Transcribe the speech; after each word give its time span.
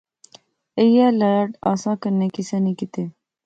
ایہہ 0.79 1.09
لاڈ 1.19 1.47
اساں 1.71 1.95
کنے 2.01 2.27
کسا 2.35 2.57
نی 2.63 2.73
کتے 2.79 3.03